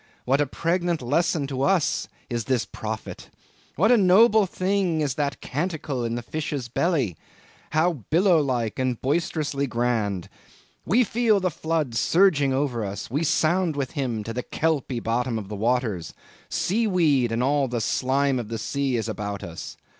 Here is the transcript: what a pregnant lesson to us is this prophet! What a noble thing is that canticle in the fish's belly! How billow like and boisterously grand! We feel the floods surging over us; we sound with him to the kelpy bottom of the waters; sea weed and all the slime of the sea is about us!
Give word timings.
what 0.25 0.41
a 0.41 0.47
pregnant 0.47 0.99
lesson 0.99 1.45
to 1.45 1.61
us 1.61 2.07
is 2.27 2.45
this 2.45 2.65
prophet! 2.65 3.29
What 3.75 3.91
a 3.91 3.97
noble 3.97 4.47
thing 4.47 4.99
is 4.99 5.13
that 5.13 5.41
canticle 5.41 6.03
in 6.03 6.15
the 6.15 6.23
fish's 6.23 6.67
belly! 6.69 7.15
How 7.69 7.93
billow 8.09 8.41
like 8.41 8.79
and 8.79 8.99
boisterously 8.99 9.67
grand! 9.67 10.27
We 10.87 11.03
feel 11.03 11.39
the 11.39 11.51
floods 11.51 11.99
surging 11.99 12.51
over 12.51 12.83
us; 12.83 13.11
we 13.11 13.23
sound 13.23 13.75
with 13.75 13.91
him 13.91 14.23
to 14.23 14.33
the 14.33 14.41
kelpy 14.41 14.99
bottom 14.99 15.37
of 15.37 15.49
the 15.49 15.55
waters; 15.55 16.15
sea 16.49 16.87
weed 16.87 17.31
and 17.31 17.43
all 17.43 17.67
the 17.67 17.79
slime 17.79 18.39
of 18.39 18.47
the 18.47 18.57
sea 18.57 18.95
is 18.95 19.07
about 19.07 19.43
us! 19.43 19.77